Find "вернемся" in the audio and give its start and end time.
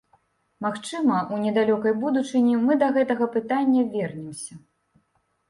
3.95-4.53